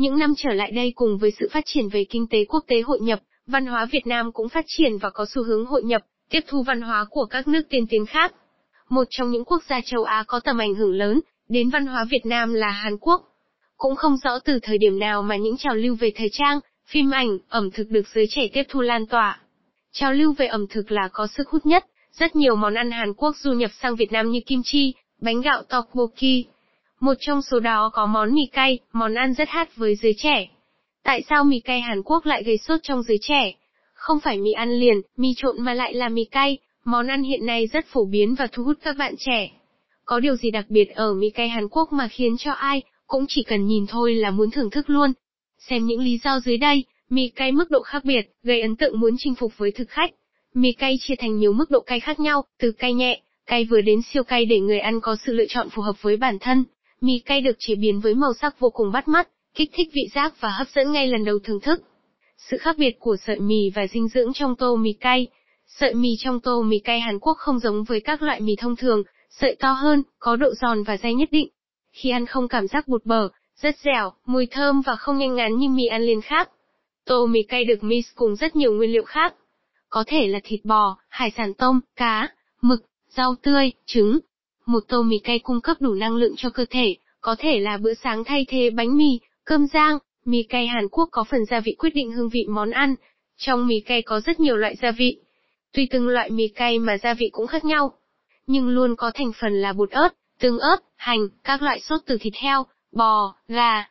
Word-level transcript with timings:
Những 0.00 0.18
năm 0.18 0.34
trở 0.36 0.50
lại 0.52 0.70
đây 0.70 0.92
cùng 0.94 1.18
với 1.18 1.30
sự 1.40 1.48
phát 1.52 1.64
triển 1.66 1.88
về 1.88 2.04
kinh 2.10 2.26
tế 2.30 2.44
quốc 2.44 2.64
tế 2.66 2.80
hội 2.80 3.00
nhập, 3.00 3.20
văn 3.46 3.66
hóa 3.66 3.86
Việt 3.92 4.06
Nam 4.06 4.32
cũng 4.32 4.48
phát 4.48 4.64
triển 4.68 4.98
và 4.98 5.10
có 5.10 5.26
xu 5.34 5.42
hướng 5.42 5.66
hội 5.66 5.82
nhập, 5.82 6.02
tiếp 6.30 6.40
thu 6.46 6.62
văn 6.62 6.80
hóa 6.80 7.06
của 7.10 7.24
các 7.24 7.48
nước 7.48 7.62
tiên 7.70 7.86
tiến 7.90 8.06
khác. 8.06 8.34
Một 8.88 9.04
trong 9.10 9.30
những 9.30 9.44
quốc 9.44 9.62
gia 9.68 9.80
châu 9.80 10.04
Á 10.04 10.24
có 10.26 10.40
tầm 10.40 10.58
ảnh 10.58 10.74
hưởng 10.74 10.94
lớn 10.94 11.20
đến 11.48 11.70
văn 11.70 11.86
hóa 11.86 12.04
Việt 12.10 12.26
Nam 12.26 12.54
là 12.54 12.70
Hàn 12.70 12.98
Quốc. 12.98 13.22
Cũng 13.76 13.96
không 13.96 14.16
rõ 14.16 14.38
từ 14.38 14.58
thời 14.62 14.78
điểm 14.78 14.98
nào 14.98 15.22
mà 15.22 15.36
những 15.36 15.56
trào 15.56 15.74
lưu 15.74 15.96
về 16.00 16.12
thời 16.16 16.28
trang, 16.32 16.60
phim 16.86 17.10
ảnh, 17.10 17.38
ẩm 17.48 17.70
thực 17.70 17.88
được 17.90 18.08
giới 18.14 18.26
trẻ 18.30 18.48
tiếp 18.52 18.62
thu 18.68 18.80
lan 18.80 19.06
tỏa. 19.06 19.40
Trào 19.92 20.12
lưu 20.12 20.32
về 20.32 20.46
ẩm 20.46 20.66
thực 20.66 20.92
là 20.92 21.08
có 21.12 21.26
sức 21.26 21.48
hút 21.48 21.66
nhất, 21.66 21.86
rất 22.12 22.36
nhiều 22.36 22.56
món 22.56 22.74
ăn 22.74 22.90
Hàn 22.90 23.14
Quốc 23.14 23.36
du 23.36 23.52
nhập 23.52 23.70
sang 23.82 23.96
Việt 23.96 24.12
Nam 24.12 24.30
như 24.30 24.40
kim 24.46 24.60
chi, 24.64 24.94
bánh 25.20 25.40
gạo 25.40 25.62
tteokbokki. 25.62 26.44
Một 27.00 27.14
trong 27.20 27.42
số 27.42 27.60
đó 27.60 27.90
có 27.92 28.06
món 28.06 28.34
mì 28.34 28.46
cay, 28.52 28.78
món 28.92 29.14
ăn 29.14 29.34
rất 29.34 29.48
hát 29.48 29.76
với 29.76 29.94
giới 29.94 30.14
trẻ. 30.18 30.48
Tại 31.04 31.22
sao 31.28 31.44
mì 31.44 31.60
cay 31.60 31.80
Hàn 31.80 32.02
Quốc 32.02 32.26
lại 32.26 32.42
gây 32.42 32.58
sốt 32.58 32.80
trong 32.82 33.02
giới 33.02 33.18
trẻ? 33.20 33.52
Không 33.94 34.20
phải 34.20 34.38
mì 34.38 34.52
ăn 34.52 34.70
liền, 34.70 35.00
mì 35.16 35.28
trộn 35.36 35.60
mà 35.60 35.74
lại 35.74 35.94
là 35.94 36.08
mì 36.08 36.24
cay, 36.24 36.58
món 36.84 37.06
ăn 37.06 37.22
hiện 37.22 37.46
nay 37.46 37.66
rất 37.66 37.86
phổ 37.86 38.04
biến 38.04 38.34
và 38.34 38.46
thu 38.52 38.64
hút 38.64 38.78
các 38.82 38.96
bạn 38.96 39.14
trẻ. 39.18 39.50
Có 40.04 40.20
điều 40.20 40.36
gì 40.36 40.50
đặc 40.50 40.64
biệt 40.68 40.84
ở 40.94 41.14
mì 41.14 41.30
cay 41.30 41.48
Hàn 41.48 41.68
Quốc 41.68 41.92
mà 41.92 42.08
khiến 42.08 42.36
cho 42.38 42.52
ai, 42.52 42.82
cũng 43.06 43.24
chỉ 43.28 43.42
cần 43.42 43.66
nhìn 43.66 43.86
thôi 43.86 44.14
là 44.14 44.30
muốn 44.30 44.50
thưởng 44.50 44.70
thức 44.70 44.90
luôn. 44.90 45.12
Xem 45.58 45.86
những 45.86 46.00
lý 46.00 46.18
do 46.24 46.40
dưới 46.40 46.56
đây, 46.56 46.84
mì 47.10 47.28
cay 47.28 47.52
mức 47.52 47.70
độ 47.70 47.82
khác 47.82 48.04
biệt, 48.04 48.32
gây 48.42 48.60
ấn 48.60 48.76
tượng 48.76 49.00
muốn 49.00 49.14
chinh 49.18 49.34
phục 49.34 49.52
với 49.58 49.70
thực 49.72 49.90
khách. 49.90 50.10
Mì 50.54 50.72
cay 50.72 50.96
chia 51.00 51.14
thành 51.18 51.36
nhiều 51.36 51.52
mức 51.52 51.70
độ 51.70 51.80
cay 51.80 52.00
khác 52.00 52.20
nhau, 52.20 52.44
từ 52.58 52.72
cay 52.72 52.92
nhẹ, 52.92 53.20
cay 53.46 53.64
vừa 53.64 53.80
đến 53.80 54.02
siêu 54.02 54.24
cay 54.24 54.44
để 54.44 54.60
người 54.60 54.78
ăn 54.78 55.00
có 55.00 55.16
sự 55.26 55.32
lựa 55.32 55.46
chọn 55.48 55.68
phù 55.70 55.82
hợp 55.82 56.02
với 56.02 56.16
bản 56.16 56.38
thân. 56.38 56.64
Mì 57.00 57.18
cay 57.18 57.40
được 57.40 57.56
chế 57.58 57.74
biến 57.74 58.00
với 58.00 58.14
màu 58.14 58.34
sắc 58.40 58.60
vô 58.60 58.70
cùng 58.70 58.92
bắt 58.92 59.08
mắt, 59.08 59.28
kích 59.54 59.70
thích 59.72 59.88
vị 59.92 60.02
giác 60.14 60.40
và 60.40 60.48
hấp 60.48 60.66
dẫn 60.74 60.92
ngay 60.92 61.06
lần 61.06 61.24
đầu 61.24 61.38
thưởng 61.44 61.60
thức. 61.60 61.82
Sự 62.36 62.58
khác 62.58 62.78
biệt 62.78 62.96
của 62.98 63.16
sợi 63.26 63.40
mì 63.40 63.70
và 63.74 63.86
dinh 63.86 64.08
dưỡng 64.08 64.32
trong 64.32 64.56
tô 64.56 64.76
mì 64.76 64.92
cay. 64.92 65.26
Sợi 65.66 65.94
mì 65.94 66.08
trong 66.18 66.40
tô 66.40 66.62
mì 66.62 66.78
cay 66.78 67.00
Hàn 67.00 67.18
Quốc 67.18 67.34
không 67.38 67.58
giống 67.58 67.84
với 67.84 68.00
các 68.00 68.22
loại 68.22 68.40
mì 68.40 68.56
thông 68.56 68.76
thường, 68.76 69.02
sợi 69.30 69.56
to 69.58 69.72
hơn, 69.72 70.02
có 70.18 70.36
độ 70.36 70.54
giòn 70.60 70.82
và 70.82 70.96
dai 70.96 71.14
nhất 71.14 71.28
định. 71.32 71.48
Khi 71.92 72.10
ăn 72.10 72.26
không 72.26 72.48
cảm 72.48 72.68
giác 72.68 72.88
bột 72.88 73.06
bở, 73.06 73.28
rất 73.56 73.76
dẻo, 73.78 74.12
mùi 74.26 74.46
thơm 74.46 74.80
và 74.80 74.96
không 74.96 75.18
nhanh 75.18 75.34
ngán 75.34 75.56
như 75.56 75.68
mì 75.68 75.86
ăn 75.86 76.02
liền 76.02 76.20
khác. 76.20 76.50
Tô 77.04 77.26
mì 77.26 77.42
cay 77.42 77.64
được 77.64 77.84
mix 77.84 78.06
cùng 78.14 78.36
rất 78.36 78.56
nhiều 78.56 78.72
nguyên 78.72 78.92
liệu 78.92 79.04
khác. 79.04 79.34
Có 79.88 80.04
thể 80.06 80.26
là 80.26 80.40
thịt 80.44 80.60
bò, 80.64 80.96
hải 81.08 81.30
sản 81.36 81.54
tôm, 81.54 81.80
cá, 81.96 82.28
mực, 82.62 82.84
rau 83.08 83.34
tươi, 83.42 83.72
trứng. 83.86 84.18
Một 84.70 84.84
tô 84.88 85.02
mì 85.02 85.18
cay 85.18 85.38
cung 85.38 85.60
cấp 85.60 85.76
đủ 85.80 85.94
năng 85.94 86.16
lượng 86.16 86.34
cho 86.36 86.50
cơ 86.50 86.64
thể, 86.70 86.96
có 87.20 87.36
thể 87.38 87.58
là 87.58 87.76
bữa 87.76 87.94
sáng 87.94 88.24
thay 88.24 88.46
thế 88.48 88.70
bánh 88.70 88.96
mì, 88.96 89.20
cơm 89.44 89.66
rang. 89.66 89.98
Mì 90.24 90.42
cay 90.42 90.66
Hàn 90.66 90.88
Quốc 90.88 91.08
có 91.12 91.24
phần 91.24 91.44
gia 91.44 91.60
vị 91.60 91.74
quyết 91.78 91.90
định 91.94 92.12
hương 92.12 92.28
vị 92.28 92.46
món 92.48 92.70
ăn. 92.70 92.94
Trong 93.36 93.66
mì 93.66 93.80
cay 93.80 94.02
có 94.02 94.20
rất 94.20 94.40
nhiều 94.40 94.56
loại 94.56 94.76
gia 94.82 94.90
vị. 94.90 95.16
Tùy 95.72 95.88
từng 95.90 96.08
loại 96.08 96.30
mì 96.30 96.48
cay 96.48 96.78
mà 96.78 96.98
gia 96.98 97.14
vị 97.14 97.28
cũng 97.32 97.46
khác 97.46 97.64
nhau. 97.64 97.92
Nhưng 98.46 98.68
luôn 98.68 98.96
có 98.96 99.10
thành 99.14 99.32
phần 99.40 99.60
là 99.60 99.72
bột 99.72 99.90
ớt, 99.90 100.08
tương 100.40 100.58
ớt, 100.58 100.76
hành, 100.96 101.28
các 101.44 101.62
loại 101.62 101.80
sốt 101.80 102.00
từ 102.06 102.18
thịt 102.20 102.34
heo, 102.34 102.66
bò, 102.92 103.34
gà. 103.48 103.84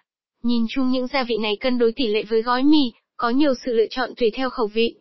Nhìn 0.44 0.66
chung 0.69 0.91
những 0.91 1.07
gia 1.07 1.23
vị 1.23 1.38
này 1.41 1.57
cân 1.59 1.77
đối 1.77 1.91
tỷ 1.91 2.07
lệ 2.07 2.23
với 2.23 2.41
gói 2.41 2.63
mì, 2.63 2.91
có 3.17 3.30
nhiều 3.30 3.53
sự 3.66 3.73
lựa 3.73 3.88
chọn 3.89 4.09
tùy 4.17 4.31
theo 4.33 4.50
khẩu 4.50 4.67
vị. 4.67 4.95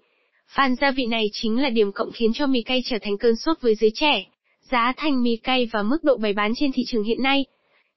Phan 0.48 0.74
gia 0.80 0.90
vị 0.90 1.06
này 1.06 1.30
chính 1.32 1.62
là 1.62 1.70
điểm 1.70 1.92
cộng 1.92 2.12
khiến 2.12 2.32
cho 2.34 2.46
mì 2.46 2.62
cay 2.62 2.82
trở 2.84 2.96
thành 3.02 3.18
cơn 3.18 3.36
sốt 3.36 3.60
với 3.60 3.74
giới 3.74 3.90
trẻ. 3.94 4.24
Giá 4.70 4.92
thành 4.96 5.22
mì 5.22 5.36
cay 5.36 5.68
và 5.72 5.82
mức 5.82 6.04
độ 6.04 6.16
bày 6.16 6.32
bán 6.32 6.52
trên 6.56 6.72
thị 6.72 6.82
trường 6.86 7.04
hiện 7.04 7.22
nay. 7.22 7.44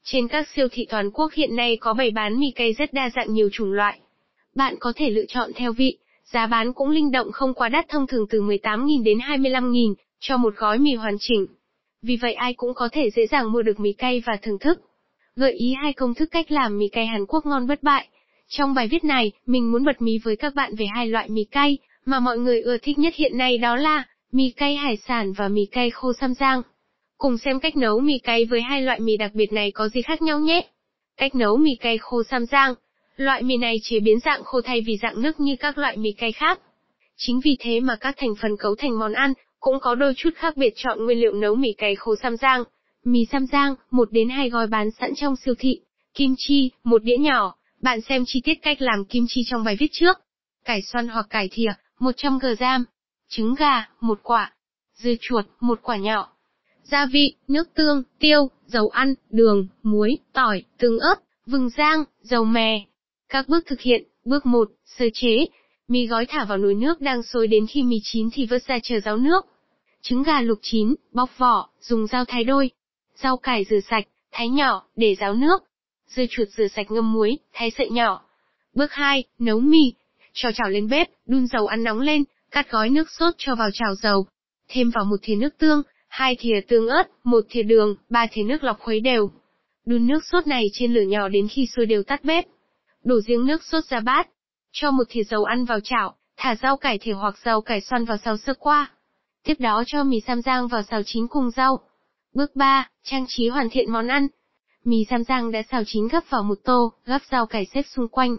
Trên 0.04 0.28
các 0.28 0.48
siêu 0.56 0.68
thị 0.72 0.86
toàn 0.90 1.12
quốc 1.12 1.34
hiện 1.34 1.56
nay 1.56 1.78
có 1.78 1.94
bày 1.94 2.12
bán 2.12 2.40
mì 2.40 2.52
cay 2.52 2.74
rất 2.74 2.94
đa 2.94 3.10
dạng 3.16 3.34
nhiều 3.34 3.50
chủng 3.54 3.72
loại. 3.74 4.00
Bạn 4.56 4.76
có 4.80 4.94
thể 4.96 5.10
lựa 5.10 5.26
chọn 5.28 5.52
theo 5.56 5.74
vị, 5.74 5.98
giá 6.26 6.48
bán 6.48 6.74
cũng 6.74 6.90
linh 6.90 7.12
động 7.12 7.32
không 7.32 7.54
quá 7.54 7.70
đắt 7.70 7.90
thông 7.90 8.08
thường 8.08 8.26
từ 8.30 8.42
18.000 8.42 9.04
đến 9.04 9.18
25.000 9.18 9.94
cho 10.20 10.38
một 10.38 10.54
gói 10.58 10.80
mì 10.80 10.94
hoàn 10.94 11.16
chỉnh. 11.20 11.46
Vì 12.02 12.16
vậy 12.16 12.34
ai 12.34 12.54
cũng 12.54 12.74
có 12.74 12.90
thể 12.92 13.10
dễ 13.10 13.28
dàng 13.28 13.52
mua 13.52 13.62
được 13.62 13.80
mì 13.80 13.94
cay 13.94 14.24
và 14.26 14.38
thưởng 14.42 14.60
thức. 14.60 14.82
Gợi 15.36 15.52
ý 15.52 15.74
hai 15.74 15.94
công 15.94 16.14
thức 16.14 16.30
cách 16.32 16.52
làm 16.52 16.78
mì 16.78 16.88
cay 16.88 17.06
Hàn 17.06 17.26
Quốc 17.26 17.46
ngon 17.46 17.68
bất 17.68 17.84
bại. 17.84 18.08
Trong 18.48 18.74
bài 18.74 18.88
viết 18.88 19.04
này, 19.04 19.32
mình 19.46 19.72
muốn 19.72 19.86
bật 19.86 20.02
mí 20.02 20.18
với 20.18 20.36
các 20.36 20.56
bạn 20.56 20.76
về 20.76 20.86
hai 20.96 21.08
loại 21.08 21.30
mì 21.30 21.44
cay 21.44 21.78
mà 22.06 22.20
mọi 22.20 22.38
người 22.38 22.62
ưa 22.62 22.78
thích 22.78 23.00
nhất 23.00 23.16
hiện 23.16 23.38
nay 23.38 23.58
đó 23.58 23.76
là 23.76 24.04
mì 24.32 24.50
cay 24.50 24.76
hải 24.76 24.98
sản 24.98 25.34
và 25.34 25.48
mì 25.48 25.66
cay 25.66 25.90
khô 25.90 26.14
sam 26.14 26.34
giang. 26.34 26.62
Cùng 27.18 27.38
xem 27.38 27.60
cách 27.60 27.78
nấu 27.78 28.00
mì 28.00 28.20
cay 28.24 28.46
với 28.46 28.62
hai 28.62 28.82
loại 28.82 29.00
mì 29.00 29.18
đặc 29.18 29.32
biệt 29.34 29.54
này 29.54 29.72
có 29.72 29.90
gì 29.90 30.02
khác 30.02 30.22
nhau 30.22 30.40
nhé. 30.40 30.62
Cách 31.18 31.36
nấu 31.36 31.58
mì 31.58 31.76
cay 31.76 31.98
khô 31.98 32.24
sam 32.24 32.46
giang. 32.46 32.74
Loại 33.16 33.44
mì 33.44 33.58
này 33.58 33.76
chế 33.84 34.00
biến 34.00 34.20
dạng 34.20 34.44
khô 34.44 34.62
thay 34.62 34.82
vì 34.82 34.98
dạng 34.98 35.22
nước 35.22 35.40
như 35.40 35.56
các 35.60 35.78
loại 35.78 35.98
mì 35.98 36.12
cay 36.12 36.32
khác. 36.32 36.60
Chính 37.18 37.40
vì 37.44 37.56
thế 37.60 37.80
mà 37.80 37.96
các 37.96 38.16
thành 38.18 38.34
phần 38.42 38.58
cấu 38.58 38.76
thành 38.76 39.00
món 39.00 39.14
ăn 39.14 39.34
cũng 39.60 39.80
có 39.80 39.96
đôi 39.96 40.14
chút 40.18 40.30
khác 40.36 40.58
biệt 40.58 40.74
chọn 40.76 41.06
nguyên 41.06 41.20
liệu 41.20 41.34
nấu 41.34 41.56
mì 41.56 41.74
cay 41.74 41.96
khô 41.96 42.16
sam 42.16 42.38
giang. 42.38 42.64
Mì 43.04 43.26
sam 43.32 43.46
giang, 43.46 43.76
1 43.92 44.12
đến 44.12 44.30
2 44.30 44.50
gói 44.50 44.68
bán 44.68 44.92
sẵn 44.92 45.16
trong 45.16 45.36
siêu 45.36 45.54
thị. 45.60 45.80
Kim 46.14 46.36
chi, 46.38 46.72
một 46.84 47.04
đĩa 47.04 47.18
nhỏ. 47.18 47.56
Bạn 47.82 48.02
xem 48.02 48.24
chi 48.28 48.42
tiết 48.44 48.54
cách 48.62 48.82
làm 48.82 49.06
kim 49.06 49.26
chi 49.28 49.42
trong 49.46 49.64
bài 49.64 49.76
viết 49.80 49.90
trước. 49.92 50.18
Cải 50.66 50.82
xoăn 50.82 51.08
hoặc 51.08 51.26
cải 51.30 51.50
thìa, 51.52 51.74
100g. 52.00 52.84
Trứng 53.32 53.56
gà, 53.56 53.90
một 54.02 54.20
quả. 54.24 54.54
Dưa 54.94 55.14
chuột, 55.22 55.46
một 55.60 55.80
quả 55.84 55.98
nhỏ. 55.98 56.34
Gia 56.84 57.06
vị, 57.06 57.36
nước 57.48 57.74
tương, 57.74 58.04
tiêu, 58.20 58.50
dầu 58.66 58.90
ăn, 58.90 59.14
đường, 59.30 59.68
muối, 59.84 60.18
tỏi, 60.34 60.64
tương 60.78 61.00
ớt, 61.00 61.16
vừng 61.46 61.70
rang, 61.70 62.04
dầu 62.22 62.46
mè. 62.46 62.86
Các 63.30 63.50
bước 63.50 63.66
thực 63.66 63.82
hiện, 63.82 64.04
bước 64.26 64.46
1, 64.46 64.72
sơ 64.86 65.06
chế. 65.14 65.46
Mì 65.88 66.08
gói 66.08 66.26
thả 66.26 66.46
vào 66.46 66.58
nồi 66.58 66.76
nước 66.76 67.02
đang 67.02 67.24
sôi 67.24 67.48
đến 67.48 67.68
khi 67.68 67.84
mì 67.84 67.98
chín 68.04 68.30
thì 68.34 68.46
vớt 68.46 68.64
ra 68.64 68.80
chờ 68.84 69.00
ráo 69.00 69.18
nước. 69.18 69.46
Trứng 70.02 70.24
gà 70.24 70.42
luộc 70.42 70.60
chín, 70.62 70.96
bóc 71.12 71.30
vỏ, 71.38 71.70
dùng 71.82 72.08
dao 72.08 72.26
thái 72.26 72.44
đôi. 72.44 72.72
Rau 73.16 73.38
cải 73.38 73.64
rửa 73.70 73.80
sạch, 73.80 74.08
thái 74.32 74.50
nhỏ, 74.50 74.86
để 74.96 75.16
ráo 75.20 75.34
nước. 75.34 75.64
Dưa 76.08 76.26
chuột 76.30 76.48
rửa 76.50 76.68
sạch 76.68 76.92
ngâm 76.92 77.14
muối, 77.14 77.38
thái 77.54 77.72
sợi 77.72 77.90
nhỏ. 77.90 78.26
Bước 78.74 78.92
2, 78.92 79.24
nấu 79.40 79.60
mì. 79.60 79.94
Cho 80.34 80.52
chảo 80.52 80.70
lên 80.70 80.90
bếp, 80.90 81.10
đun 81.26 81.48
dầu 81.48 81.68
ăn 81.68 81.84
nóng 81.84 82.00
lên, 82.00 82.24
cắt 82.52 82.72
gói 82.72 82.90
nước 82.90 83.12
sốt 83.12 83.34
cho 83.38 83.56
vào 83.56 83.70
chảo 83.74 83.96
dầu. 83.96 84.26
Thêm 84.68 84.90
vào 84.90 85.06
một 85.06 85.18
thìa 85.22 85.36
nước 85.36 85.58
tương, 85.58 85.82
hai 86.08 86.36
thìa 86.40 86.62
tương 86.68 86.88
ớt, 86.88 87.04
một 87.24 87.42
thìa 87.50 87.64
đường, 87.64 87.96
ba 88.10 88.28
thìa 88.32 88.44
nước 88.44 88.64
lọc 88.64 88.80
khuấy 88.80 89.00
đều. 89.00 89.32
Đun 89.86 90.08
nước 90.08 90.26
sốt 90.26 90.48
này 90.48 90.66
trên 90.74 90.94
lửa 90.94 91.02
nhỏ 91.02 91.28
đến 91.28 91.48
khi 91.48 91.68
sôi 91.76 91.86
đều 91.86 92.04
tắt 92.04 92.24
bếp. 92.24 92.46
Đổ 93.04 93.22
riêng 93.22 93.46
nước 93.46 93.64
sốt 93.64 93.86
ra 93.86 94.00
bát. 94.00 94.28
Cho 94.72 94.92
một 94.92 95.04
thìa 95.10 95.24
dầu 95.24 95.44
ăn 95.44 95.66
vào 95.66 95.80
chảo, 95.80 96.16
thả 96.38 96.56
rau 96.56 96.78
cải 96.78 96.98
thìa 96.98 97.14
hoặc 97.14 97.36
rau 97.46 97.62
cải 97.62 97.82
xoăn 97.82 98.06
vào 98.06 98.18
xào 98.18 98.38
sơ 98.38 98.54
qua. 98.54 98.92
Tiếp 99.44 99.60
đó 99.60 99.84
cho 99.88 100.04
mì 100.04 100.20
sam 100.28 100.42
giang 100.42 100.68
vào 100.68 100.84
xào 100.84 101.02
chín 101.06 101.28
cùng 101.28 101.52
rau. 101.52 101.80
Bước 102.34 102.56
3, 102.56 102.90
trang 103.04 103.26
trí 103.28 103.48
hoàn 103.48 103.70
thiện 103.70 103.92
món 103.92 104.08
ăn. 104.08 104.28
Mì 104.84 105.06
sam 105.10 105.24
giang 105.24 105.52
đã 105.52 105.62
xào 105.72 105.84
chín 105.86 106.08
gấp 106.08 106.30
vào 106.30 106.44
một 106.44 106.58
tô, 106.64 106.94
gấp 107.06 107.20
rau 107.32 107.46
cải 107.46 107.66
xếp 107.74 107.82
xung 107.82 108.08
quanh. 108.08 108.38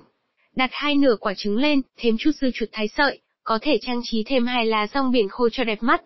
Đặt 0.56 0.71
hai 0.73 0.94
nửa 0.94 1.17
quả 1.21 1.34
trứng 1.37 1.56
lên, 1.56 1.83
thêm 1.97 2.17
chút 2.19 2.31
dưa 2.41 2.49
chuột 2.55 2.69
thái 2.73 2.89
sợi, 2.89 3.21
có 3.44 3.58
thể 3.62 3.78
trang 3.82 4.00
trí 4.04 4.22
thêm 4.26 4.47
hai 4.47 4.66
lá 4.66 4.86
rong 4.94 5.12
biển 5.12 5.28
khô 5.28 5.48
cho 5.48 5.64
đẹp 5.64 5.82
mắt. 5.82 6.03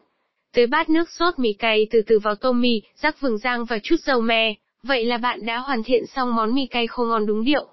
Tới 0.55 0.67
bát 0.67 0.91
nước 0.91 1.11
sốt 1.11 1.39
mì 1.39 1.53
cay 1.53 1.87
từ 1.91 2.03
từ 2.07 2.19
vào 2.19 2.35
tô 2.35 2.53
mì, 2.53 2.83
rắc 3.03 3.21
vừng 3.21 3.39
rang 3.39 3.65
và 3.65 3.79
chút 3.83 3.97
dầu 4.07 4.21
mè. 4.21 4.55
Vậy 4.83 5.05
là 5.05 5.19
bạn 5.19 5.47
đã 5.47 5.59
hoàn 5.59 5.83
thiện 5.83 6.07
xong 6.07 6.35
món 6.35 6.55
mì 6.55 6.67
cay 6.67 6.87
khô 6.87 7.05
ngon 7.05 7.27
đúng 7.27 7.45
điệu. 7.45 7.67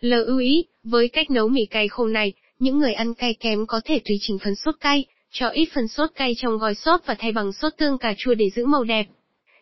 Lưu 0.00 0.38
ý, 0.38 0.64
với 0.82 1.08
cách 1.08 1.30
nấu 1.30 1.48
mì 1.48 1.66
cay 1.66 1.88
khô 1.88 2.06
này, 2.06 2.32
những 2.58 2.78
người 2.78 2.92
ăn 2.92 3.14
cay 3.14 3.34
kém 3.34 3.66
có 3.66 3.80
thể 3.84 4.00
tùy 4.04 4.16
chỉnh 4.20 4.38
phần 4.44 4.54
sốt 4.54 4.74
cay, 4.80 5.04
cho 5.30 5.48
ít 5.48 5.68
phần 5.74 5.88
sốt 5.88 6.10
cay 6.14 6.34
trong 6.36 6.58
gói 6.58 6.74
sốt 6.74 7.00
và 7.06 7.14
thay 7.18 7.32
bằng 7.32 7.52
sốt 7.52 7.72
tương 7.78 7.98
cà 7.98 8.14
chua 8.18 8.34
để 8.34 8.50
giữ 8.50 8.66
màu 8.66 8.84
đẹp. 8.84 9.06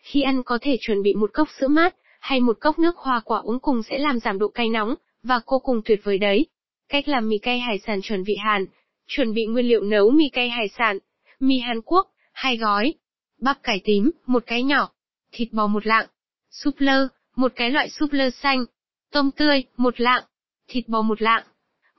Khi 0.01 0.21
ăn 0.21 0.43
có 0.43 0.57
thể 0.61 0.77
chuẩn 0.81 1.03
bị 1.03 1.13
một 1.13 1.29
cốc 1.33 1.47
sữa 1.59 1.67
mát, 1.67 1.95
hay 2.19 2.39
một 2.39 2.57
cốc 2.59 2.79
nước 2.79 2.97
hoa 2.97 3.21
quả 3.25 3.39
uống 3.39 3.59
cùng 3.59 3.83
sẽ 3.83 3.97
làm 3.97 4.19
giảm 4.19 4.39
độ 4.39 4.47
cay 4.47 4.69
nóng, 4.69 4.95
và 5.23 5.41
cô 5.45 5.59
cùng 5.59 5.81
tuyệt 5.85 5.99
vời 6.03 6.17
đấy. 6.17 6.45
Cách 6.89 7.07
làm 7.07 7.29
mì 7.29 7.37
cay 7.37 7.59
hải 7.59 7.79
sản 7.79 8.01
chuẩn 8.01 8.23
vị 8.23 8.35
Hàn. 8.35 8.65
Chuẩn 9.07 9.33
bị 9.33 9.45
nguyên 9.45 9.67
liệu 9.67 9.83
nấu 9.83 10.09
mì 10.09 10.29
cay 10.29 10.49
hải 10.49 10.67
sản. 10.67 10.99
Mì 11.39 11.59
Hàn 11.59 11.81
Quốc, 11.81 12.07
hai 12.31 12.57
gói. 12.57 12.93
Bắp 13.41 13.63
cải 13.63 13.81
tím, 13.83 14.11
một 14.25 14.43
cái 14.47 14.63
nhỏ. 14.63 14.89
Thịt 15.31 15.53
bò 15.53 15.67
một 15.67 15.85
lạng. 15.85 16.05
Súp 16.51 16.75
lơ, 16.77 17.07
một 17.35 17.51
cái 17.55 17.71
loại 17.71 17.89
súp 17.89 18.13
lơ 18.13 18.29
xanh. 18.29 18.65
Tôm 19.11 19.31
tươi, 19.31 19.63
một 19.77 20.01
lạng. 20.01 20.23
Thịt 20.67 20.87
bò 20.87 21.01
một 21.01 21.21
lạng. 21.21 21.43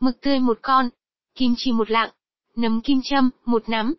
Mực 0.01 0.21
tươi 0.21 0.39
một 0.39 0.59
con. 0.62 0.89
Kim 1.35 1.55
chi 1.56 1.73
một 1.73 1.91
lạng 1.91 2.11
nấm 2.56 2.81
kim 2.81 3.01
châm, 3.05 3.31
một 3.45 3.69
nắm. 3.69 3.95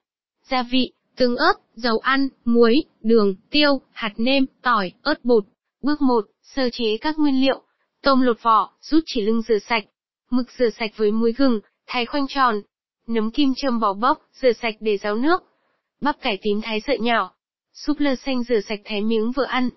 Gia 0.49 0.63
vị, 0.63 0.91
tương 1.15 1.37
ớt, 1.37 1.53
dầu 1.75 1.97
ăn, 1.97 2.29
muối, 2.45 2.83
đường, 3.01 3.35
tiêu, 3.49 3.81
hạt 3.91 4.13
nêm, 4.17 4.45
tỏi, 4.61 4.91
ớt 5.01 5.25
bột. 5.25 5.45
Bước 5.81 6.01
1, 6.01 6.25
sơ 6.43 6.69
chế 6.69 6.97
các 7.01 7.19
nguyên 7.19 7.41
liệu. 7.41 7.61
Tôm 8.01 8.21
lột 8.21 8.41
vỏ, 8.41 8.73
rút 8.81 9.03
chỉ 9.05 9.21
lưng 9.21 9.41
rửa 9.41 9.59
sạch. 9.59 9.83
Mực 10.31 10.51
rửa 10.51 10.69
sạch 10.69 10.91
với 10.95 11.11
muối 11.11 11.31
gừng, 11.31 11.59
thái 11.87 12.05
khoanh 12.05 12.25
tròn. 12.27 12.61
Nấm 13.07 13.31
kim 13.31 13.53
châm 13.55 13.79
bỏ 13.79 13.93
bóc, 13.93 14.21
rửa 14.41 14.51
sạch 14.51 14.75
để 14.79 14.97
ráo 14.97 15.15
nước. 15.15 15.43
Bắp 16.01 16.21
cải 16.21 16.37
tím 16.41 16.61
thái 16.61 16.81
sợi 16.87 16.99
nhỏ. 16.99 17.31
Súp 17.73 17.99
lơ 17.99 18.15
xanh 18.15 18.43
rửa 18.43 18.59
sạch 18.59 18.79
thái 18.85 19.01
miếng 19.01 19.31
vừa 19.31 19.43
ăn. 19.43 19.69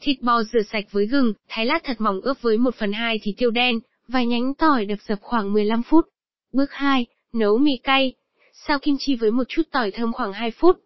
Thịt 0.00 0.22
bò 0.22 0.42
rửa 0.42 0.62
sạch 0.72 0.84
với 0.90 1.06
gừng, 1.06 1.32
thái 1.48 1.66
lát 1.66 1.84
thật 1.84 2.00
mỏng 2.00 2.20
ướp 2.20 2.42
với 2.42 2.58
1 2.58 2.74
phần 2.74 2.92
2 2.92 3.20
thì 3.22 3.34
tiêu 3.38 3.50
đen, 3.50 3.80
vài 4.08 4.26
nhánh 4.26 4.54
tỏi 4.54 4.84
đập 4.84 4.98
dập 5.06 5.18
khoảng 5.22 5.52
15 5.52 5.82
phút. 5.82 6.08
Bước 6.52 6.72
2, 6.72 7.06
nấu 7.32 7.58
mì 7.58 7.76
cay. 7.82 8.12
Sao 8.52 8.78
kim 8.78 8.96
chi 8.98 9.16
với 9.16 9.30
một 9.30 9.44
chút 9.48 9.62
tỏi 9.70 9.90
thơm 9.90 10.12
khoảng 10.12 10.32
2 10.32 10.50
phút. 10.50 10.80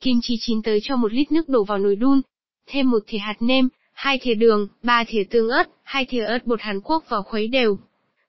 Kim 0.00 0.18
chi 0.22 0.36
chín 0.40 0.62
tới 0.62 0.80
cho 0.82 0.96
một 0.96 1.12
lít 1.12 1.32
nước 1.32 1.48
đổ 1.48 1.64
vào 1.64 1.78
nồi 1.78 1.96
đun. 1.96 2.20
Thêm 2.66 2.90
một 2.90 3.02
thìa 3.06 3.18
hạt 3.18 3.36
nêm, 3.40 3.68
hai 3.92 4.18
thìa 4.18 4.34
đường, 4.34 4.68
ba 4.82 5.04
thìa 5.08 5.24
tương 5.30 5.48
ớt, 5.48 5.68
hai 5.82 6.04
thìa 6.04 6.24
ớt 6.24 6.46
bột 6.46 6.60
Hàn 6.60 6.80
Quốc 6.80 7.04
vào 7.08 7.22
khuấy 7.22 7.48
đều. 7.48 7.78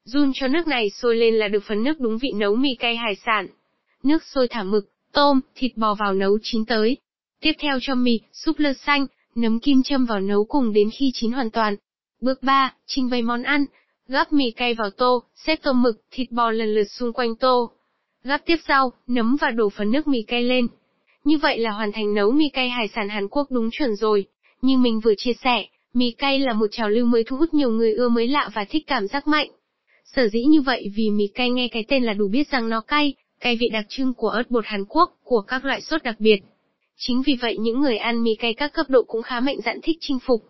Run 0.07 0.31
cho 0.33 0.47
nước 0.47 0.67
này 0.67 0.89
sôi 0.89 1.15
lên 1.15 1.35
là 1.35 1.47
được 1.47 1.63
phần 1.63 1.83
nước 1.83 1.99
đúng 1.99 2.17
vị 2.17 2.31
nấu 2.35 2.55
mì 2.55 2.75
cay 2.75 2.95
hải 2.95 3.15
sản. 3.25 3.47
Nước 4.03 4.23
sôi 4.23 4.47
thả 4.47 4.63
mực, 4.63 4.89
tôm, 5.11 5.39
thịt 5.55 5.77
bò 5.77 5.95
vào 5.99 6.13
nấu 6.13 6.37
chín 6.41 6.65
tới. 6.65 6.97
Tiếp 7.41 7.51
theo 7.59 7.79
cho 7.81 7.95
mì, 7.95 8.19
súp 8.33 8.59
lơ 8.59 8.73
xanh, 8.73 9.05
nấm 9.35 9.59
kim 9.59 9.83
châm 9.83 10.05
vào 10.05 10.19
nấu 10.19 10.45
cùng 10.45 10.73
đến 10.73 10.89
khi 10.99 11.11
chín 11.13 11.31
hoàn 11.31 11.49
toàn. 11.49 11.75
Bước 12.21 12.43
3, 12.43 12.73
trình 12.85 13.09
bày 13.09 13.21
món 13.21 13.43
ăn. 13.43 13.65
Gắp 14.07 14.33
mì 14.33 14.51
cay 14.51 14.73
vào 14.73 14.89
tô, 14.89 15.23
xếp 15.35 15.59
tôm 15.63 15.81
mực, 15.81 16.01
thịt 16.11 16.31
bò 16.31 16.51
lần 16.51 16.75
lượt 16.75 16.91
xung 16.91 17.13
quanh 17.13 17.35
tô. 17.35 17.71
Gắp 18.23 18.41
tiếp 18.45 18.57
rau, 18.67 18.91
nấm 19.07 19.37
và 19.41 19.51
đổ 19.51 19.69
phần 19.69 19.91
nước 19.91 20.07
mì 20.07 20.21
cay 20.21 20.43
lên. 20.43 20.67
Như 21.23 21.37
vậy 21.37 21.59
là 21.59 21.71
hoàn 21.71 21.91
thành 21.91 22.13
nấu 22.13 22.31
mì 22.31 22.49
cay 22.49 22.69
hải 22.69 22.87
sản 22.87 23.09
Hàn 23.09 23.27
Quốc 23.27 23.47
đúng 23.51 23.69
chuẩn 23.71 23.95
rồi. 23.95 24.25
Như 24.61 24.77
mình 24.77 24.99
vừa 24.99 25.13
chia 25.17 25.33
sẻ, 25.43 25.65
mì 25.93 26.11
cay 26.11 26.39
là 26.39 26.53
một 26.53 26.67
trào 26.71 26.89
lưu 26.89 27.05
mới 27.05 27.23
thu 27.23 27.37
hút 27.37 27.53
nhiều 27.53 27.71
người 27.71 27.93
ưa 27.93 28.09
mới 28.09 28.27
lạ 28.27 28.49
và 28.53 28.65
thích 28.69 28.83
cảm 28.87 29.07
giác 29.07 29.27
mạnh. 29.27 29.49
Sở 30.15 30.27
dĩ 30.27 30.43
như 30.43 30.61
vậy 30.61 30.91
vì 30.95 31.09
mì 31.09 31.27
cay 31.27 31.49
nghe 31.49 31.67
cái 31.67 31.85
tên 31.87 32.03
là 32.03 32.13
đủ 32.13 32.27
biết 32.27 32.47
rằng 32.51 32.69
nó 32.69 32.81
cay, 32.81 33.13
cay 33.39 33.55
vị 33.55 33.69
đặc 33.69 33.85
trưng 33.89 34.13
của 34.13 34.29
ớt 34.29 34.51
bột 34.51 34.65
Hàn 34.65 34.85
Quốc, 34.85 35.11
của 35.23 35.41
các 35.41 35.65
loại 35.65 35.81
sốt 35.81 36.03
đặc 36.03 36.15
biệt. 36.19 36.39
Chính 36.97 37.21
vì 37.25 37.37
vậy 37.41 37.57
những 37.57 37.81
người 37.81 37.97
ăn 37.97 38.23
mì 38.23 38.35
cay 38.35 38.53
các 38.53 38.73
cấp 38.73 38.85
độ 38.89 39.03
cũng 39.03 39.21
khá 39.21 39.39
mạnh 39.39 39.57
dạn 39.65 39.79
thích 39.83 39.97
chinh 39.99 40.19
phục. 40.19 40.43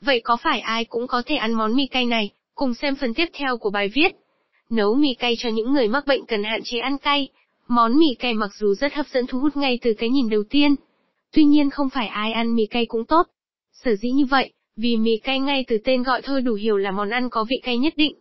Vậy 0.00 0.20
có 0.20 0.36
phải 0.36 0.60
ai 0.60 0.84
cũng 0.84 1.06
có 1.06 1.22
thể 1.26 1.36
ăn 1.36 1.52
món 1.52 1.76
mì 1.76 1.86
cay 1.86 2.06
này? 2.06 2.30
Cùng 2.54 2.74
xem 2.74 2.94
phần 2.96 3.14
tiếp 3.14 3.28
theo 3.32 3.58
của 3.58 3.70
bài 3.70 3.88
viết. 3.88 4.16
Nấu 4.70 4.94
mì 4.94 5.14
cay 5.14 5.34
cho 5.38 5.48
những 5.48 5.72
người 5.72 5.88
mắc 5.88 6.06
bệnh 6.06 6.26
cần 6.26 6.44
hạn 6.44 6.60
chế 6.64 6.78
ăn 6.78 6.98
cay. 6.98 7.28
Món 7.68 7.98
mì 7.98 8.14
cay 8.18 8.34
mặc 8.34 8.50
dù 8.58 8.74
rất 8.74 8.94
hấp 8.94 9.06
dẫn 9.06 9.26
thu 9.26 9.38
hút 9.38 9.56
ngay 9.56 9.78
từ 9.82 9.94
cái 9.98 10.08
nhìn 10.08 10.28
đầu 10.28 10.42
tiên. 10.50 10.74
Tuy 11.32 11.44
nhiên 11.44 11.70
không 11.70 11.90
phải 11.90 12.06
ai 12.06 12.32
ăn 12.32 12.54
mì 12.54 12.66
cay 12.66 12.86
cũng 12.86 13.04
tốt. 13.04 13.26
Sở 13.72 13.96
dĩ 13.96 14.10
như 14.10 14.24
vậy, 14.24 14.52
vì 14.76 14.96
mì 14.96 15.16
cay 15.16 15.40
ngay 15.40 15.64
từ 15.68 15.78
tên 15.84 16.02
gọi 16.02 16.22
thôi 16.22 16.42
đủ 16.42 16.54
hiểu 16.54 16.76
là 16.76 16.90
món 16.90 17.10
ăn 17.10 17.30
có 17.30 17.44
vị 17.44 17.60
cay 17.62 17.78
nhất 17.78 17.92
định. 17.96 18.14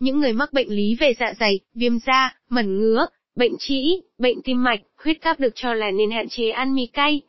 Những 0.00 0.20
người 0.20 0.32
mắc 0.32 0.52
bệnh 0.52 0.68
lý 0.68 0.96
về 1.00 1.14
dạ 1.20 1.34
dày, 1.40 1.60
viêm 1.74 1.98
da, 1.98 2.36
mẩn 2.48 2.78
ngứa, 2.78 3.06
bệnh 3.36 3.52
trĩ, 3.58 4.00
bệnh 4.18 4.42
tim 4.42 4.62
mạch, 4.62 4.80
huyết 5.04 5.20
áp 5.20 5.40
được 5.40 5.52
cho 5.54 5.74
là 5.74 5.90
nên 5.90 6.10
hạn 6.10 6.28
chế 6.28 6.50
ăn 6.50 6.74
mì 6.74 6.86
cay. 6.86 7.20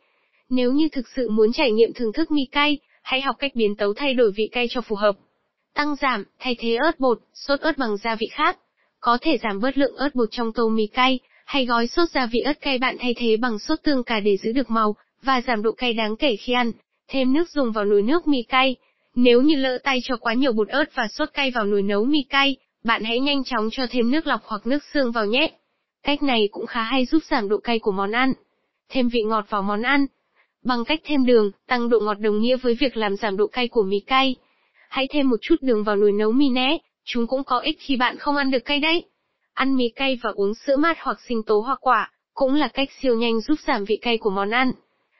Nếu 0.48 0.72
như 0.72 0.88
thực 0.88 1.08
sự 1.16 1.30
muốn 1.30 1.52
trải 1.52 1.70
nghiệm 1.72 1.92
thưởng 1.92 2.12
thức 2.12 2.30
mì 2.30 2.44
cay, 2.52 2.78
hãy 3.02 3.20
học 3.20 3.36
cách 3.38 3.52
biến 3.54 3.76
tấu 3.76 3.94
thay 3.94 4.14
đổi 4.14 4.32
vị 4.36 4.48
cay 4.52 4.66
cho 4.70 4.80
phù 4.80 4.96
hợp. 4.96 5.16
Tăng 5.74 5.96
giảm, 5.96 6.24
thay 6.38 6.56
thế 6.58 6.76
ớt 6.76 7.00
bột, 7.00 7.18
sốt 7.34 7.60
ớt 7.60 7.78
bằng 7.78 7.96
gia 7.96 8.14
vị 8.14 8.26
khác. 8.32 8.58
Có 9.00 9.18
thể 9.20 9.38
giảm 9.42 9.60
bớt 9.60 9.78
lượng 9.78 9.96
ớt 9.96 10.14
bột 10.14 10.28
trong 10.30 10.52
tô 10.52 10.68
mì 10.68 10.86
cay, 10.86 11.18
hay 11.44 11.66
gói 11.66 11.86
sốt 11.86 12.10
gia 12.10 12.26
vị 12.26 12.40
ớt 12.40 12.60
cay 12.60 12.78
bạn 12.78 12.96
thay 13.00 13.14
thế 13.16 13.36
bằng 13.36 13.58
sốt 13.58 13.78
tương 13.82 14.04
cà 14.04 14.20
để 14.20 14.36
giữ 14.36 14.52
được 14.52 14.70
màu, 14.70 14.96
và 15.22 15.40
giảm 15.46 15.62
độ 15.62 15.72
cay 15.72 15.92
đáng 15.92 16.16
kể 16.16 16.36
khi 16.36 16.52
ăn. 16.52 16.72
Thêm 17.08 17.32
nước 17.32 17.50
dùng 17.50 17.72
vào 17.72 17.84
nồi 17.84 18.02
nước 18.02 18.28
mì 18.28 18.42
cay. 18.42 18.76
Nếu 19.14 19.42
như 19.42 19.56
lỡ 19.56 19.78
tay 19.82 19.98
cho 20.04 20.16
quá 20.16 20.34
nhiều 20.34 20.52
bột 20.52 20.68
ớt 20.68 20.94
và 20.94 21.08
sốt 21.08 21.28
cay 21.32 21.50
vào 21.50 21.64
nồi 21.64 21.82
nấu 21.82 22.04
mì 22.04 22.22
cay, 22.28 22.56
bạn 22.84 23.04
hãy 23.04 23.20
nhanh 23.20 23.44
chóng 23.44 23.68
cho 23.72 23.86
thêm 23.90 24.10
nước 24.10 24.26
lọc 24.26 24.40
hoặc 24.44 24.66
nước 24.66 24.84
xương 24.94 25.12
vào 25.12 25.26
nhé. 25.26 25.50
Cách 26.02 26.22
này 26.22 26.48
cũng 26.52 26.66
khá 26.66 26.82
hay 26.82 27.06
giúp 27.06 27.22
giảm 27.30 27.48
độ 27.48 27.58
cay 27.58 27.78
của 27.78 27.92
món 27.92 28.12
ăn. 28.12 28.32
Thêm 28.88 29.08
vị 29.08 29.22
ngọt 29.22 29.46
vào 29.48 29.62
món 29.62 29.82
ăn. 29.82 30.06
Bằng 30.64 30.84
cách 30.84 31.00
thêm 31.04 31.26
đường, 31.26 31.50
tăng 31.66 31.88
độ 31.88 32.00
ngọt 32.00 32.14
đồng 32.14 32.40
nghĩa 32.40 32.56
với 32.56 32.74
việc 32.74 32.96
làm 32.96 33.16
giảm 33.16 33.36
độ 33.36 33.46
cay 33.46 33.68
của 33.68 33.82
mì 33.82 34.00
cay. 34.00 34.36
Hãy 34.88 35.08
thêm 35.10 35.30
một 35.30 35.36
chút 35.40 35.54
đường 35.60 35.84
vào 35.84 35.96
nồi 35.96 36.12
nấu 36.12 36.32
mì 36.32 36.48
nhé, 36.48 36.78
chúng 37.04 37.26
cũng 37.26 37.44
có 37.44 37.58
ích 37.58 37.76
khi 37.80 37.96
bạn 37.96 38.16
không 38.16 38.36
ăn 38.36 38.50
được 38.50 38.64
cay 38.64 38.80
đấy. 38.80 39.04
Ăn 39.54 39.76
mì 39.76 39.88
cay 39.88 40.18
và 40.22 40.30
uống 40.34 40.54
sữa 40.54 40.76
mát 40.76 40.96
hoặc 41.00 41.18
sinh 41.28 41.42
tố 41.42 41.60
hoa 41.60 41.76
quả, 41.80 42.10
cũng 42.34 42.54
là 42.54 42.68
cách 42.68 42.88
siêu 43.00 43.16
nhanh 43.16 43.40
giúp 43.40 43.54
giảm 43.66 43.84
vị 43.84 43.98
cay 44.02 44.18
của 44.18 44.30
món 44.30 44.50
ăn. 44.50 44.72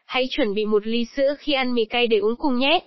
Hãy 0.06 0.26
chuẩn 0.30 0.54
bị 0.54 0.64
một 0.64 0.86
ly 0.86 1.06
sữa 1.16 1.34
khi 1.38 1.52
ăn 1.52 1.74
mì 1.74 1.84
cay 1.84 2.06
để 2.06 2.18
uống 2.18 2.36
cùng 2.36 2.58
nhé. 2.58 2.80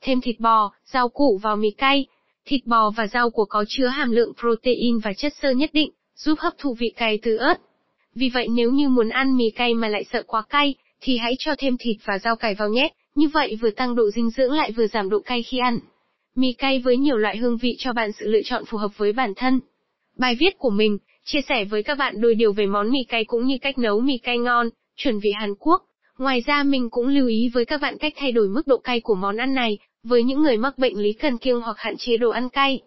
Thêm 0.00 0.20
thịt 0.20 0.40
bò, 0.40 0.72
rau 0.84 1.08
củ 1.08 1.38
vào 1.42 1.56
mì 1.56 1.70
cay. 1.70 2.06
Thịt 2.46 2.66
bò 2.66 2.90
và 2.90 3.06
rau 3.06 3.30
củ 3.30 3.44
có 3.44 3.64
chứa 3.68 3.86
hàm 3.86 4.10
lượng 4.10 4.32
protein 4.40 4.98
và 4.98 5.12
chất 5.12 5.32
xơ 5.42 5.50
nhất 5.50 5.70
định, 5.72 5.90
giúp 6.14 6.38
hấp 6.38 6.58
thụ 6.58 6.74
vị 6.74 6.92
cay 6.96 7.18
từ 7.22 7.36
ớt. 7.36 7.54
Vì 8.14 8.28
vậy 8.28 8.48
nếu 8.48 8.70
như 8.70 8.88
muốn 8.88 9.08
ăn 9.08 9.36
mì 9.36 9.50
cay 9.50 9.74
mà 9.74 9.88
lại 9.88 10.04
sợ 10.12 10.22
quá 10.26 10.42
cay, 10.48 10.74
thì 11.00 11.16
hãy 11.16 11.34
cho 11.38 11.54
thêm 11.58 11.76
thịt 11.76 11.96
và 12.04 12.18
rau 12.18 12.36
cải 12.36 12.54
vào 12.54 12.68
nhé, 12.68 12.88
như 13.14 13.28
vậy 13.28 13.58
vừa 13.60 13.70
tăng 13.70 13.94
độ 13.94 14.10
dinh 14.10 14.30
dưỡng 14.30 14.52
lại 14.52 14.72
vừa 14.72 14.86
giảm 14.86 15.08
độ 15.08 15.18
cay 15.20 15.42
khi 15.42 15.58
ăn. 15.58 15.78
Mì 16.34 16.52
cay 16.52 16.78
với 16.78 16.96
nhiều 16.96 17.16
loại 17.16 17.36
hương 17.36 17.56
vị 17.56 17.76
cho 17.78 17.92
bạn 17.92 18.12
sự 18.12 18.26
lựa 18.28 18.42
chọn 18.44 18.64
phù 18.64 18.78
hợp 18.78 18.98
với 18.98 19.12
bản 19.12 19.34
thân. 19.36 19.60
Bài 20.18 20.34
viết 20.34 20.58
của 20.58 20.70
mình, 20.70 20.98
chia 21.24 21.40
sẻ 21.48 21.64
với 21.64 21.82
các 21.82 21.98
bạn 21.98 22.20
đôi 22.20 22.34
điều 22.34 22.52
về 22.52 22.66
món 22.66 22.90
mì 22.90 22.98
cay 23.08 23.24
cũng 23.24 23.46
như 23.46 23.58
cách 23.60 23.78
nấu 23.78 24.00
mì 24.00 24.18
cay 24.18 24.38
ngon, 24.38 24.68
chuẩn 24.96 25.18
vị 25.18 25.30
Hàn 25.40 25.54
Quốc. 25.58 25.82
Ngoài 26.18 26.42
ra 26.46 26.62
mình 26.62 26.90
cũng 26.90 27.06
lưu 27.06 27.26
ý 27.26 27.48
với 27.54 27.64
các 27.64 27.80
bạn 27.80 27.98
cách 27.98 28.12
thay 28.16 28.32
đổi 28.32 28.48
mức 28.48 28.66
độ 28.66 28.76
cay 28.76 29.00
của 29.00 29.14
món 29.14 29.36
ăn 29.36 29.54
này, 29.54 29.78
với 30.02 30.22
những 30.22 30.42
người 30.42 30.56
mắc 30.56 30.78
bệnh 30.78 30.98
lý 30.98 31.12
cần 31.12 31.38
kiêng 31.38 31.60
hoặc 31.60 31.78
hạn 31.78 31.94
chế 31.98 32.16
đồ 32.16 32.30
ăn 32.30 32.48
cay. 32.48 32.80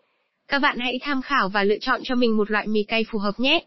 Các 0.48 0.60
bạn 0.60 0.78
hãy 0.80 1.00
tham 1.02 1.22
khảo 1.22 1.50
và 1.50 1.64
lựa 1.64 1.78
chọn 1.82 2.02
cho 2.04 2.16
mình 2.16 2.38
một 2.38 2.52
loại 2.52 2.68
mì 2.68 2.84
cay 2.84 3.06
phù 3.12 3.20
hợp 3.20 3.40
nhé. 3.40 3.66